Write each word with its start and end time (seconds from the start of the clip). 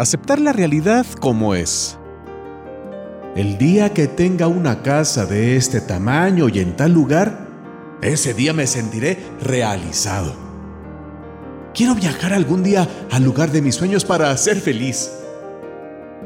Aceptar 0.00 0.40
la 0.40 0.54
realidad 0.54 1.04
como 1.20 1.54
es. 1.54 1.98
El 3.36 3.58
día 3.58 3.92
que 3.92 4.06
tenga 4.06 4.46
una 4.46 4.80
casa 4.80 5.26
de 5.26 5.56
este 5.56 5.82
tamaño 5.82 6.48
y 6.48 6.58
en 6.60 6.74
tal 6.74 6.94
lugar, 6.94 7.46
ese 8.00 8.32
día 8.32 8.54
me 8.54 8.66
sentiré 8.66 9.18
realizado. 9.42 10.32
Quiero 11.74 11.94
viajar 11.94 12.32
algún 12.32 12.62
día 12.62 12.88
al 13.10 13.24
lugar 13.24 13.52
de 13.52 13.60
mis 13.60 13.74
sueños 13.74 14.06
para 14.06 14.34
ser 14.38 14.58
feliz. 14.62 15.12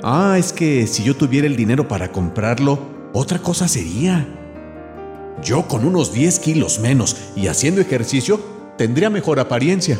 Ah, 0.04 0.36
es 0.38 0.52
que 0.52 0.86
si 0.86 1.02
yo 1.02 1.16
tuviera 1.16 1.48
el 1.48 1.56
dinero 1.56 1.88
para 1.88 2.12
comprarlo, 2.12 2.78
otra 3.12 3.40
cosa 3.40 3.66
sería. 3.66 4.24
Yo 5.42 5.66
con 5.66 5.84
unos 5.84 6.12
10 6.12 6.38
kilos 6.38 6.78
menos 6.78 7.16
y 7.34 7.48
haciendo 7.48 7.80
ejercicio, 7.80 8.38
tendría 8.78 9.10
mejor 9.10 9.40
apariencia. 9.40 9.98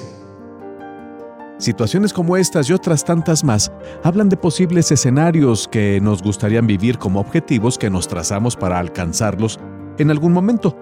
Situaciones 1.59 2.13
como 2.13 2.37
estas 2.37 2.69
y 2.69 2.73
otras 2.73 3.05
tantas 3.05 3.45
más 3.45 3.71
hablan 4.03 4.29
de 4.29 4.37
posibles 4.37 4.91
escenarios 4.91 5.69
que 5.69 6.01
nos 6.01 6.21
gustarían 6.21 6.67
vivir 6.67 6.99
como 6.99 7.21
objetivos 7.21 7.79
que 7.79 7.91
nos 7.91 8.09
trazamos 8.09 8.57
para 8.57 8.81
alcanzarlos 8.81 9.61
en 9.99 10.11
algún 10.11 10.33
momento. 10.33 10.77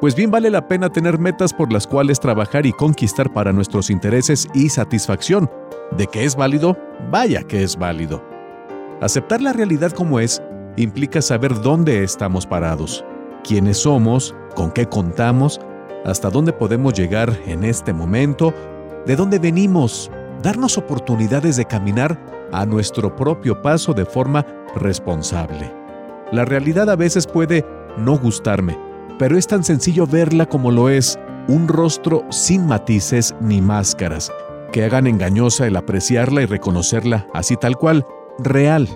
Pues 0.00 0.14
bien 0.14 0.30
vale 0.30 0.50
la 0.50 0.68
pena 0.68 0.90
tener 0.90 1.18
metas 1.18 1.52
por 1.52 1.72
las 1.72 1.86
cuales 1.86 2.20
trabajar 2.20 2.64
y 2.64 2.72
conquistar 2.72 3.32
para 3.32 3.52
nuestros 3.52 3.90
intereses 3.90 4.46
y 4.54 4.68
satisfacción. 4.68 5.50
De 5.96 6.06
que 6.06 6.24
es 6.24 6.36
válido, 6.36 6.76
vaya 7.10 7.42
que 7.42 7.64
es 7.64 7.76
válido. 7.76 8.22
Aceptar 9.00 9.40
la 9.40 9.52
realidad 9.52 9.90
como 9.90 10.20
es 10.20 10.40
implica 10.76 11.20
saber 11.22 11.60
dónde 11.60 12.04
estamos 12.04 12.46
parados, 12.46 13.04
quiénes 13.42 13.78
somos, 13.78 14.34
con 14.54 14.70
qué 14.70 14.86
contamos, 14.86 15.60
hasta 16.04 16.30
dónde 16.30 16.52
podemos 16.52 16.92
llegar 16.92 17.36
en 17.46 17.64
este 17.64 17.92
momento 17.92 18.54
de 19.06 19.16
dónde 19.16 19.38
venimos, 19.38 20.10
darnos 20.42 20.76
oportunidades 20.76 21.56
de 21.56 21.64
caminar 21.64 22.20
a 22.52 22.66
nuestro 22.66 23.14
propio 23.14 23.62
paso 23.62 23.92
de 23.92 24.04
forma 24.04 24.44
responsable. 24.74 25.72
La 26.32 26.44
realidad 26.44 26.90
a 26.90 26.96
veces 26.96 27.26
puede 27.26 27.64
no 27.96 28.18
gustarme, 28.18 28.76
pero 29.18 29.38
es 29.38 29.46
tan 29.46 29.64
sencillo 29.64 30.06
verla 30.06 30.46
como 30.46 30.70
lo 30.70 30.88
es, 30.88 31.18
un 31.48 31.68
rostro 31.68 32.24
sin 32.30 32.66
matices 32.66 33.34
ni 33.40 33.60
máscaras, 33.60 34.32
que 34.72 34.84
hagan 34.84 35.06
engañosa 35.06 35.66
el 35.66 35.76
apreciarla 35.76 36.42
y 36.42 36.46
reconocerla 36.46 37.28
así 37.32 37.56
tal 37.56 37.76
cual, 37.76 38.04
real. 38.38 38.88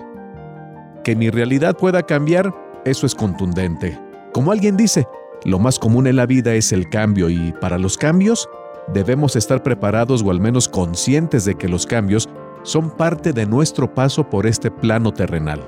Que 1.05 1.15
mi 1.15 1.29
realidad 1.29 1.77
pueda 1.77 2.03
cambiar, 2.03 2.53
eso 2.83 3.05
es 3.05 3.15
contundente. 3.15 3.97
Como 4.33 4.51
alguien 4.51 4.75
dice, 4.75 5.07
lo 5.45 5.57
más 5.57 5.79
común 5.79 6.05
en 6.07 6.17
la 6.17 6.25
vida 6.25 6.53
es 6.53 6.73
el 6.73 6.89
cambio 6.89 7.29
y 7.29 7.53
para 7.53 7.77
los 7.77 7.97
cambios 7.97 8.47
debemos 8.93 9.35
estar 9.35 9.63
preparados 9.63 10.23
o 10.23 10.31
al 10.31 10.39
menos 10.39 10.67
conscientes 10.67 11.45
de 11.45 11.55
que 11.55 11.67
los 11.67 11.85
cambios 11.85 12.29
son 12.63 12.91
parte 12.91 13.33
de 13.33 13.45
nuestro 13.45 13.93
paso 13.93 14.29
por 14.29 14.45
este 14.45 14.69
plano 14.69 15.11
terrenal. 15.11 15.61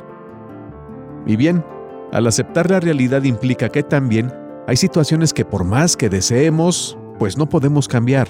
Y 1.25 1.35
bien, 1.35 1.63
al 2.11 2.27
aceptar 2.27 2.69
la 2.69 2.79
realidad 2.79 3.23
implica 3.23 3.69
que 3.69 3.83
también 3.83 4.31
hay 4.67 4.77
situaciones 4.77 5.33
que 5.33 5.45
por 5.45 5.63
más 5.63 5.97
que 5.97 6.09
deseemos, 6.09 6.97
pues 7.19 7.37
no 7.37 7.47
podemos 7.47 7.87
cambiar. 7.87 8.27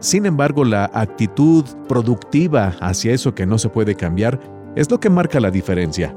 Sin 0.00 0.26
embargo, 0.26 0.64
la 0.64 0.90
actitud 0.92 1.64
productiva 1.88 2.74
hacia 2.80 3.12
eso 3.12 3.34
que 3.34 3.46
no 3.46 3.58
se 3.58 3.68
puede 3.68 3.94
cambiar 3.94 4.38
es 4.76 4.90
lo 4.90 5.00
que 5.00 5.10
marca 5.10 5.40
la 5.40 5.50
diferencia. 5.50 6.14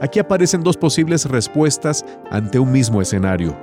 Aquí 0.00 0.20
aparecen 0.20 0.62
dos 0.62 0.76
posibles 0.76 1.24
respuestas 1.24 2.04
ante 2.30 2.60
un 2.60 2.70
mismo 2.70 3.02
escenario. 3.02 3.56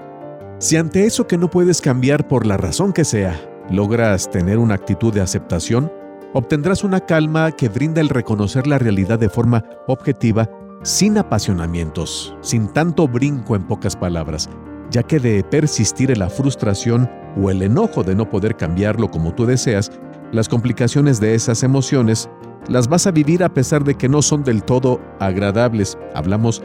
Si 0.60 0.76
ante 0.76 1.06
eso 1.06 1.28
que 1.28 1.38
no 1.38 1.50
puedes 1.50 1.80
cambiar 1.80 2.28
por 2.28 2.46
la 2.46 2.58
razón 2.58 2.92
que 2.92 3.06
sea, 3.06 3.40
logras 3.70 4.30
tener 4.30 4.58
una 4.58 4.76
actitud 4.76 5.14
de 5.14 5.22
aceptación, 5.22 5.92
obtendrás 6.34 6.84
una 6.84 7.00
calma 7.00 7.52
que 7.52 7.70
brinda 7.70 8.02
el 8.02 8.10
reconocer 8.10 8.68
la 8.68 8.78
realidad 8.78 9.20
de 9.20 9.30
forma 9.30 9.64
objetiva, 9.88 10.50
sin 10.84 11.18
apasionamientos, 11.18 12.36
sin 12.42 12.68
tanto 12.68 13.08
brinco 13.08 13.56
en 13.56 13.64
pocas 13.64 13.96
palabras, 13.96 14.50
ya 14.92 15.02
que 15.04 15.20
de 15.20 15.44
persistir 15.44 16.12
en 16.12 16.20
la 16.20 16.30
frustración 16.30 17.09
o 17.42 17.50
el 17.50 17.62
enojo 17.62 18.04
de 18.04 18.16
no 18.16 18.30
poder 18.30 18.56
cambiarlo 18.56 19.09
como 19.09 19.34
tú 19.34 19.46
deseas, 19.46 19.92
las 20.31 20.50
complicaciones 20.50 21.20
de 21.20 21.34
esas 21.36 21.64
emociones 21.64 22.30
las 22.68 22.88
vas 22.88 23.08
a 23.08 23.12
vivir 23.12 23.44
a 23.44 23.54
pesar 23.54 23.84
de 23.84 23.96
que 23.96 24.09
no 24.09 24.22
son 24.22 24.44
del 24.44 24.64
todo 24.64 25.00
agradables. 25.20 25.98
Hablamos 26.14 26.64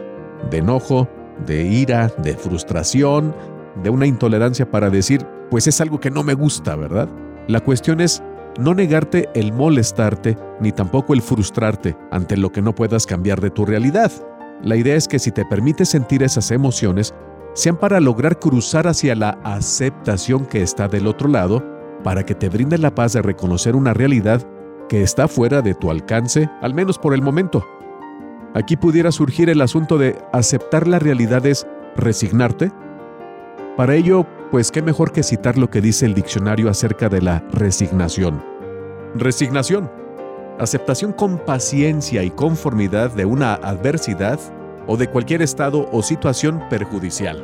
de 0.49 0.57
enojo, 0.57 1.07
de 1.45 1.63
ira, 1.63 2.11
de 2.17 2.35
frustración, 2.35 3.35
de 3.83 3.89
una 3.89 4.05
intolerancia 4.05 4.69
para 4.69 4.89
decir, 4.89 5.25
pues 5.51 5.67
es 5.67 5.81
algo 5.81 5.99
que 5.99 6.09
no 6.09 6.23
me 6.23 6.33
gusta, 6.33 6.77
¿verdad? 6.77 7.09
La 7.47 7.59
cuestión 7.59 7.99
es 7.99 8.23
no 8.57 8.73
negarte 8.73 9.29
el 9.35 9.51
molestarte 9.51 10.37
ni 10.61 10.71
tampoco 10.71 11.13
el 11.13 11.21
frustrarte 11.21 11.97
ante 12.09 12.37
lo 12.37 12.51
que 12.53 12.61
no 12.61 12.73
puedas 12.73 13.05
cambiar 13.05 13.41
de 13.41 13.49
tu 13.49 13.65
realidad. 13.65 14.11
La 14.63 14.77
idea 14.77 14.95
es 14.95 15.09
que 15.09 15.19
si 15.19 15.31
te 15.31 15.45
permites 15.45 15.89
sentir 15.89 16.23
esas 16.23 16.51
emociones, 16.51 17.13
sean 17.53 17.75
para 17.75 17.99
lograr 17.99 18.39
cruzar 18.39 18.87
hacia 18.87 19.13
la 19.13 19.31
aceptación 19.43 20.45
que 20.45 20.61
está 20.61 20.87
del 20.87 21.05
otro 21.05 21.27
lado, 21.27 21.61
para 22.01 22.25
que 22.25 22.33
te 22.33 22.47
brinde 22.47 22.77
la 22.77 22.95
paz 22.95 23.13
de 23.13 23.21
reconocer 23.21 23.75
una 23.75 23.93
realidad 23.93 24.41
que 24.87 25.03
está 25.03 25.27
fuera 25.27 25.61
de 25.61 25.73
tu 25.73 25.91
alcance, 25.91 26.49
al 26.61 26.73
menos 26.73 26.97
por 26.97 27.13
el 27.13 27.21
momento. 27.21 27.65
Aquí 28.53 28.77
pudiera 28.77 29.11
surgir 29.11 29.49
el 29.49 29.61
asunto 29.61 29.97
de 29.97 30.17
aceptar 30.31 30.87
la 30.87 30.99
realidad 30.99 31.45
es 31.45 31.67
resignarte. 31.97 32.71
Para 33.75 33.95
ello, 33.95 34.25
pues 34.51 34.69
qué 34.69 34.81
mejor 34.81 35.13
que 35.13 35.23
citar 35.23 35.57
lo 35.57 35.69
que 35.69 35.79
dice 35.79 36.05
el 36.05 36.13
diccionario 36.13 36.69
acerca 36.69 37.07
de 37.07 37.21
la 37.21 37.43
resignación. 37.53 38.43
Resignación. 39.15 39.89
Aceptación 40.59 41.13
con 41.13 41.37
paciencia 41.39 42.21
y 42.21 42.29
conformidad 42.29 43.11
de 43.11 43.23
una 43.23 43.53
adversidad 43.55 44.39
o 44.87 44.97
de 44.97 45.07
cualquier 45.07 45.41
estado 45.41 45.87
o 45.93 46.03
situación 46.03 46.61
perjudicial. 46.69 47.43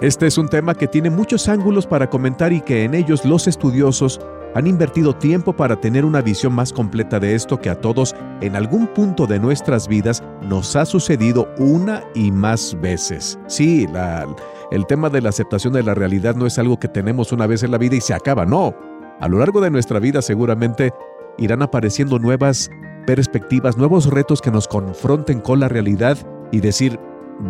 Este 0.00 0.26
es 0.26 0.38
un 0.38 0.48
tema 0.48 0.74
que 0.74 0.86
tiene 0.86 1.10
muchos 1.10 1.48
ángulos 1.48 1.86
para 1.86 2.08
comentar 2.08 2.52
y 2.52 2.60
que 2.60 2.84
en 2.84 2.94
ellos 2.94 3.24
los 3.24 3.48
estudiosos 3.48 4.20
han 4.54 4.68
invertido 4.68 5.16
tiempo 5.16 5.54
para 5.54 5.80
tener 5.80 6.04
una 6.04 6.22
visión 6.22 6.52
más 6.52 6.72
completa 6.72 7.18
de 7.18 7.34
esto 7.34 7.60
que 7.60 7.70
a 7.70 7.80
todos 7.80 8.14
en 8.40 8.54
algún 8.54 8.86
punto 8.86 9.26
de 9.26 9.40
nuestras 9.40 9.88
vidas 9.88 10.22
nos 10.42 10.76
ha 10.76 10.86
sucedido 10.86 11.48
una 11.58 12.04
y 12.14 12.30
más 12.30 12.80
veces. 12.80 13.38
Sí, 13.48 13.88
la, 13.88 14.26
el 14.74 14.86
tema 14.86 15.08
de 15.08 15.20
la 15.20 15.28
aceptación 15.28 15.72
de 15.72 15.84
la 15.84 15.94
realidad 15.94 16.34
no 16.34 16.46
es 16.46 16.58
algo 16.58 16.80
que 16.80 16.88
tenemos 16.88 17.30
una 17.30 17.46
vez 17.46 17.62
en 17.62 17.70
la 17.70 17.78
vida 17.78 17.94
y 17.94 18.00
se 18.00 18.12
acaba, 18.12 18.44
no. 18.44 18.74
A 19.20 19.28
lo 19.28 19.38
largo 19.38 19.60
de 19.60 19.70
nuestra 19.70 20.00
vida 20.00 20.20
seguramente 20.20 20.92
irán 21.38 21.62
apareciendo 21.62 22.18
nuevas 22.18 22.68
perspectivas, 23.06 23.76
nuevos 23.76 24.06
retos 24.06 24.40
que 24.42 24.50
nos 24.50 24.66
confronten 24.66 25.40
con 25.40 25.60
la 25.60 25.68
realidad 25.68 26.18
y 26.50 26.58
decir, 26.58 26.98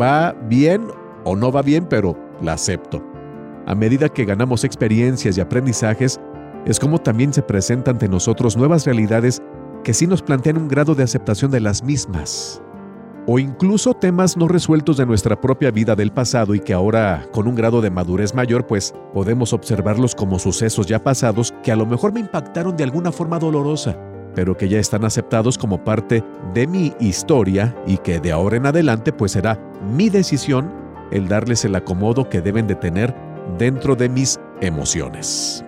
va 0.00 0.32
bien 0.48 0.86
o 1.24 1.34
no 1.34 1.50
va 1.50 1.62
bien, 1.62 1.86
pero 1.88 2.14
la 2.42 2.52
acepto. 2.52 3.02
A 3.66 3.74
medida 3.74 4.10
que 4.10 4.26
ganamos 4.26 4.62
experiencias 4.62 5.38
y 5.38 5.40
aprendizajes, 5.40 6.20
es 6.66 6.78
como 6.78 6.98
también 6.98 7.32
se 7.32 7.40
presentan 7.40 7.94
ante 7.94 8.08
nosotros 8.08 8.54
nuevas 8.54 8.84
realidades 8.84 9.40
que 9.82 9.94
sí 9.94 10.06
nos 10.06 10.20
plantean 10.20 10.58
un 10.58 10.68
grado 10.68 10.94
de 10.94 11.04
aceptación 11.04 11.50
de 11.50 11.60
las 11.60 11.82
mismas 11.82 12.60
o 13.26 13.38
incluso 13.38 13.94
temas 13.94 14.36
no 14.36 14.48
resueltos 14.48 14.96
de 14.96 15.06
nuestra 15.06 15.40
propia 15.40 15.70
vida 15.70 15.94
del 15.94 16.12
pasado 16.12 16.54
y 16.54 16.60
que 16.60 16.74
ahora, 16.74 17.26
con 17.32 17.46
un 17.46 17.54
grado 17.54 17.80
de 17.80 17.90
madurez 17.90 18.34
mayor, 18.34 18.66
pues 18.66 18.94
podemos 19.12 19.52
observarlos 19.52 20.14
como 20.14 20.38
sucesos 20.38 20.86
ya 20.86 21.02
pasados 21.02 21.54
que 21.62 21.72
a 21.72 21.76
lo 21.76 21.86
mejor 21.86 22.12
me 22.12 22.20
impactaron 22.20 22.76
de 22.76 22.84
alguna 22.84 23.12
forma 23.12 23.38
dolorosa, 23.38 23.96
pero 24.34 24.56
que 24.56 24.68
ya 24.68 24.78
están 24.78 25.04
aceptados 25.04 25.56
como 25.56 25.82
parte 25.82 26.22
de 26.52 26.66
mi 26.66 26.92
historia 27.00 27.74
y 27.86 27.96
que 27.98 28.20
de 28.20 28.32
ahora 28.32 28.56
en 28.56 28.66
adelante 28.66 29.12
pues 29.12 29.32
será 29.32 29.58
mi 29.94 30.10
decisión 30.10 30.70
el 31.10 31.28
darles 31.28 31.64
el 31.64 31.74
acomodo 31.74 32.28
que 32.28 32.42
deben 32.42 32.66
de 32.66 32.74
tener 32.74 33.14
dentro 33.58 33.96
de 33.96 34.08
mis 34.08 34.38
emociones. 34.60 35.64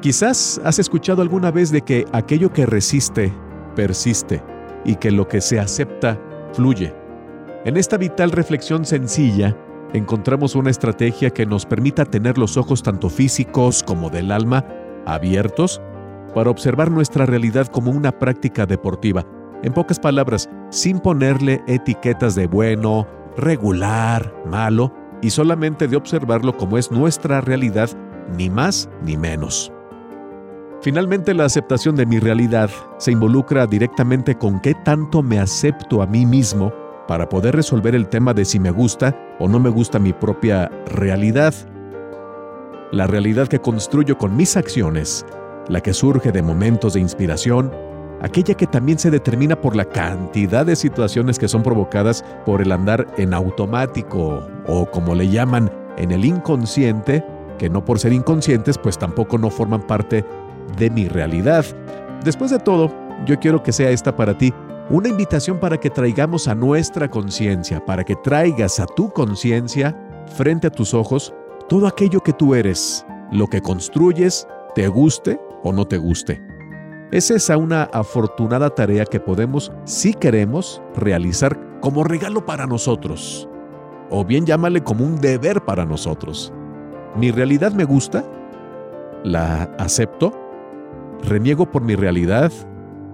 Quizás 0.00 0.60
has 0.64 0.78
escuchado 0.78 1.22
alguna 1.22 1.50
vez 1.50 1.70
de 1.70 1.82
que 1.82 2.04
aquello 2.12 2.52
que 2.52 2.66
resiste, 2.66 3.32
persiste, 3.74 4.42
y 4.84 4.96
que 4.96 5.10
lo 5.10 5.28
que 5.28 5.40
se 5.40 5.58
acepta, 5.60 6.18
fluye. 6.52 6.94
En 7.64 7.76
esta 7.76 7.96
vital 7.96 8.30
reflexión 8.30 8.84
sencilla, 8.84 9.56
encontramos 9.92 10.54
una 10.54 10.70
estrategia 10.70 11.30
que 11.30 11.46
nos 11.46 11.66
permita 11.66 12.04
tener 12.04 12.38
los 12.38 12.56
ojos 12.56 12.82
tanto 12.82 13.08
físicos 13.08 13.82
como 13.82 14.10
del 14.10 14.32
alma 14.32 14.64
abiertos 15.06 15.80
para 16.34 16.50
observar 16.50 16.90
nuestra 16.90 17.26
realidad 17.26 17.66
como 17.66 17.90
una 17.90 18.12
práctica 18.12 18.66
deportiva. 18.66 19.24
En 19.62 19.72
pocas 19.72 19.98
palabras, 19.98 20.48
sin 20.70 21.00
ponerle 21.00 21.62
etiquetas 21.66 22.34
de 22.34 22.46
bueno, 22.46 23.06
regular, 23.36 24.32
malo, 24.46 24.92
y 25.20 25.30
solamente 25.30 25.88
de 25.88 25.96
observarlo 25.96 26.56
como 26.56 26.78
es 26.78 26.92
nuestra 26.92 27.40
realidad, 27.40 27.90
ni 28.36 28.50
más 28.50 28.88
ni 29.02 29.16
menos. 29.16 29.72
Finalmente, 30.80 31.34
la 31.34 31.44
aceptación 31.44 31.96
de 31.96 32.06
mi 32.06 32.20
realidad 32.20 32.70
se 32.98 33.10
involucra 33.10 33.66
directamente 33.66 34.36
con 34.36 34.60
qué 34.60 34.74
tanto 34.74 35.24
me 35.24 35.40
acepto 35.40 36.02
a 36.02 36.06
mí 36.06 36.24
mismo 36.24 36.72
para 37.08 37.28
poder 37.28 37.56
resolver 37.56 37.96
el 37.96 38.08
tema 38.08 38.32
de 38.32 38.44
si 38.44 38.60
me 38.60 38.70
gusta 38.70 39.18
o 39.40 39.48
no 39.48 39.58
me 39.58 39.70
gusta 39.70 39.98
mi 39.98 40.12
propia 40.12 40.70
realidad. 40.86 41.52
La 42.92 43.08
realidad 43.08 43.48
que 43.48 43.58
construyo 43.58 44.16
con 44.16 44.36
mis 44.36 44.56
acciones, 44.56 45.26
la 45.68 45.80
que 45.80 45.92
surge 45.92 46.30
de 46.30 46.42
momentos 46.42 46.94
de 46.94 47.00
inspiración, 47.00 47.72
aquella 48.22 48.54
que 48.54 48.68
también 48.68 49.00
se 49.00 49.10
determina 49.10 49.60
por 49.60 49.74
la 49.74 49.84
cantidad 49.84 50.64
de 50.64 50.76
situaciones 50.76 51.40
que 51.40 51.48
son 51.48 51.64
provocadas 51.64 52.24
por 52.46 52.62
el 52.62 52.70
andar 52.70 53.06
en 53.16 53.34
automático 53.34 54.46
o 54.68 54.86
como 54.86 55.16
le 55.16 55.28
llaman 55.28 55.72
en 55.96 56.12
el 56.12 56.24
inconsciente, 56.24 57.24
que 57.58 57.68
no 57.68 57.84
por 57.84 57.98
ser 57.98 58.12
inconscientes 58.12 58.78
pues 58.78 58.96
tampoco 58.96 59.38
no 59.38 59.50
forman 59.50 59.84
parte 59.84 60.24
de 60.76 60.90
mi 60.90 61.08
realidad. 61.08 61.64
Después 62.24 62.50
de 62.50 62.58
todo, 62.58 62.92
yo 63.26 63.38
quiero 63.38 63.62
que 63.62 63.72
sea 63.72 63.90
esta 63.90 64.14
para 64.14 64.36
ti 64.36 64.52
una 64.90 65.08
invitación 65.08 65.60
para 65.60 65.78
que 65.78 65.90
traigamos 65.90 66.48
a 66.48 66.54
nuestra 66.54 67.08
conciencia, 67.10 67.84
para 67.84 68.04
que 68.04 68.16
traigas 68.16 68.80
a 68.80 68.86
tu 68.86 69.10
conciencia 69.10 69.94
frente 70.36 70.66
a 70.66 70.70
tus 70.70 70.94
ojos 70.94 71.34
todo 71.68 71.86
aquello 71.86 72.20
que 72.20 72.32
tú 72.32 72.54
eres, 72.54 73.04
lo 73.30 73.46
que 73.46 73.60
construyes, 73.60 74.48
te 74.74 74.88
guste 74.88 75.38
o 75.62 75.72
no 75.72 75.86
te 75.86 75.98
guste. 75.98 76.40
Es 77.12 77.30
esa 77.30 77.58
una 77.58 77.84
afortunada 77.84 78.70
tarea 78.70 79.04
que 79.04 79.20
podemos, 79.20 79.72
si 79.84 80.14
queremos, 80.14 80.82
realizar 80.96 81.58
como 81.80 82.04
regalo 82.04 82.46
para 82.46 82.66
nosotros. 82.66 83.48
O 84.10 84.24
bien 84.24 84.46
llámale 84.46 84.82
como 84.82 85.04
un 85.04 85.20
deber 85.20 85.62
para 85.62 85.84
nosotros. 85.84 86.52
¿Mi 87.16 87.30
realidad 87.30 87.72
me 87.72 87.84
gusta? 87.84 88.24
¿La 89.24 89.64
acepto? 89.78 90.47
¿Reniego 91.22 91.70
por 91.70 91.82
mi 91.82 91.94
realidad? 91.94 92.52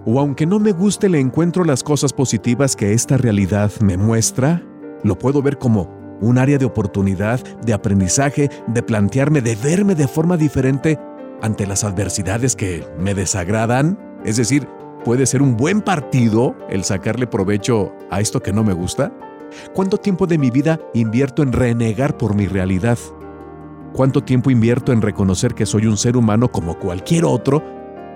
¿O 0.05 0.19
aunque 0.19 0.45
no 0.45 0.59
me 0.59 0.71
guste 0.71 1.09
le 1.09 1.19
encuentro 1.19 1.63
las 1.63 1.83
cosas 1.83 2.13
positivas 2.13 2.75
que 2.75 2.93
esta 2.93 3.17
realidad 3.17 3.71
me 3.81 3.97
muestra? 3.97 4.61
¿Lo 5.03 5.17
puedo 5.17 5.41
ver 5.41 5.57
como 5.57 5.89
un 6.21 6.37
área 6.37 6.57
de 6.57 6.65
oportunidad, 6.65 7.39
de 7.65 7.73
aprendizaje, 7.73 8.49
de 8.67 8.83
plantearme, 8.83 9.41
de 9.41 9.55
verme 9.55 9.95
de 9.95 10.07
forma 10.07 10.37
diferente 10.37 10.99
ante 11.41 11.65
las 11.65 11.83
adversidades 11.83 12.55
que 12.55 12.85
me 12.99 13.15
desagradan? 13.15 13.99
Es 14.23 14.37
decir, 14.37 14.67
¿puede 15.03 15.25
ser 15.25 15.41
un 15.41 15.57
buen 15.57 15.81
partido 15.81 16.55
el 16.69 16.83
sacarle 16.83 17.27
provecho 17.27 17.91
a 18.11 18.21
esto 18.21 18.41
que 18.41 18.53
no 18.53 18.63
me 18.63 18.73
gusta? 18.73 19.11
¿Cuánto 19.73 19.97
tiempo 19.97 20.27
de 20.27 20.37
mi 20.37 20.51
vida 20.51 20.79
invierto 20.93 21.43
en 21.43 21.51
renegar 21.51 22.17
por 22.17 22.35
mi 22.35 22.47
realidad? 22.47 22.99
¿Cuánto 23.93 24.21
tiempo 24.21 24.51
invierto 24.51 24.91
en 24.91 25.01
reconocer 25.01 25.53
que 25.53 25.65
soy 25.65 25.87
un 25.87 25.97
ser 25.97 26.17
humano 26.17 26.51
como 26.51 26.77
cualquier 26.77 27.25
otro, 27.25 27.63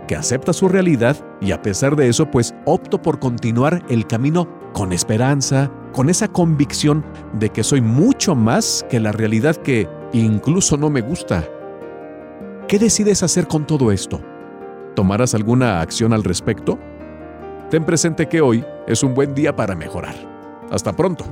que 0.10 0.16
acepta 0.16 0.54
su 0.54 0.68
realidad 0.68 1.16
y 1.40 1.52
a 1.52 1.62
pesar 1.62 1.96
de 1.96 2.10
eso 2.10 2.32
pues 2.32 2.56
opto 2.66 3.00
por 3.00 3.20
continuar 3.20 3.86
el 3.90 4.08
camino 4.08 4.50
con 4.74 4.92
esperanza, 4.92 5.72
con 5.94 6.10
esa 6.10 6.28
convicción 6.28 7.06
de 7.34 7.52
que 7.52 7.64
soy 7.64 7.80
mucho 7.80 8.34
más 8.34 8.84
que 8.90 9.00
la 9.00 9.12
realidad 9.12 9.56
que 9.58 9.88
incluso 10.12 10.78
no 10.78 10.90
me 10.90 11.02
gusta? 11.02 11.48
¿Qué 12.68 12.80
decides 12.80 13.22
hacer 13.22 13.48
con 13.48 13.68
todo 13.68 13.92
esto? 13.92 14.20
¿Tomarás 14.96 15.36
alguna 15.36 15.80
acción 15.80 16.12
al 16.12 16.24
respecto? 16.24 16.80
Ten 17.70 17.86
presente 17.86 18.28
que 18.28 18.42
hoy 18.42 18.66
es 18.88 19.04
un 19.04 19.14
buen 19.14 19.36
día 19.36 19.56
para 19.56 19.76
mejorar. 19.76 20.16
Hasta 20.72 20.92
pronto. 20.92 21.24